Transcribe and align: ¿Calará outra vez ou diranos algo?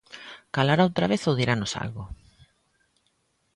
¿Calará 0.55 0.83
outra 0.87 1.09
vez 1.11 1.21
ou 1.29 1.37
diranos 1.41 1.71
algo? 1.83 2.03